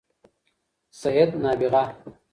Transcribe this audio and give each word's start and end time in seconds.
سید 1.01 1.31
نابغه 1.43 1.83